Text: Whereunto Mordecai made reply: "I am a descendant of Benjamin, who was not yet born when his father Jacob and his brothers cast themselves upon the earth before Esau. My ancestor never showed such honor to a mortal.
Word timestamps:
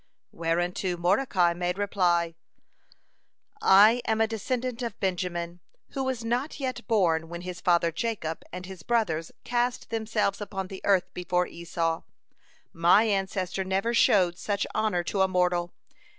Whereunto 0.31 0.97
Mordecai 0.97 1.53
made 1.53 1.77
reply: 1.77 2.33
"I 3.61 4.01
am 4.07 4.19
a 4.19 4.25
descendant 4.25 4.81
of 4.81 4.99
Benjamin, 4.99 5.59
who 5.89 6.03
was 6.03 6.23
not 6.25 6.59
yet 6.59 6.87
born 6.87 7.29
when 7.29 7.41
his 7.41 7.61
father 7.61 7.91
Jacob 7.91 8.41
and 8.51 8.65
his 8.65 8.81
brothers 8.81 9.31
cast 9.43 9.91
themselves 9.91 10.41
upon 10.41 10.69
the 10.69 10.81
earth 10.85 11.13
before 11.13 11.45
Esau. 11.45 12.01
My 12.73 13.03
ancestor 13.03 13.63
never 13.63 13.93
showed 13.93 14.39
such 14.39 14.65
honor 14.73 15.03
to 15.03 15.21
a 15.21 15.27
mortal. 15.27 15.71